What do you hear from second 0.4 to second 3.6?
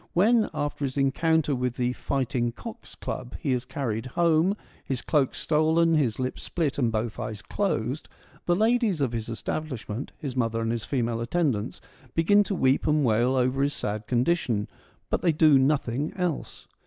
after his encounter with the' Fighting Cocks' Club' he